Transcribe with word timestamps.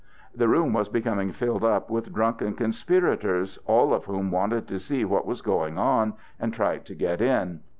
The 0.33 0.47
room 0.47 0.73
was 0.73 0.89
becoming 0.89 1.31
filled 1.31 1.63
up 1.63 1.91
with 1.91 2.11
drunken 2.11 2.55
conspirators, 2.55 3.59
all 3.67 3.93
of 3.93 4.05
whom 4.05 4.31
wanted 4.31 4.67
to 4.69 4.79
see 4.79 5.05
what 5.05 5.27
was 5.27 5.43
going 5.43 5.77
on, 5.77 6.15
and 6.39 6.51
tried 6.51 6.85
to 6.85 6.95
get 6.95 7.21
in. 7.21 7.59